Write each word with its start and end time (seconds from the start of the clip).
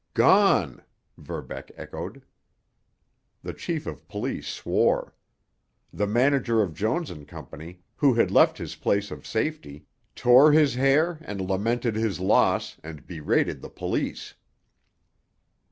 "Gone!" 0.15 0.81
Verbeck 1.19 1.71
echoed. 1.75 2.23
The 3.43 3.53
chief 3.53 3.85
of 3.85 4.07
police 4.07 4.47
swore. 4.47 5.13
The 5.93 6.07
manager 6.07 6.63
of 6.63 6.73
Jones 6.73 7.11
& 7.19 7.27
Co., 7.27 7.73
who 7.97 8.15
had 8.15 8.31
left 8.31 8.57
his 8.57 8.75
place 8.75 9.11
of 9.11 9.27
safety, 9.27 9.85
tore 10.15 10.53
his 10.53 10.73
hair 10.73 11.19
and 11.21 11.39
lamented 11.47 11.93
his 11.95 12.19
loss 12.19 12.77
and 12.83 13.05
berated 13.05 13.61
the 13.61 13.69
police. 13.69 14.33